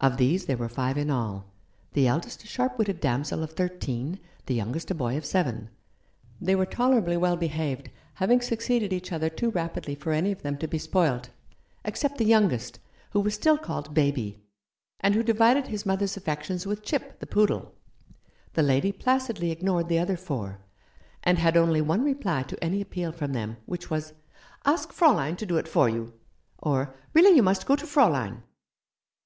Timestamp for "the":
1.92-2.06, 4.46-4.54, 12.16-12.24, 17.20-17.26, 18.54-18.62, 19.90-19.98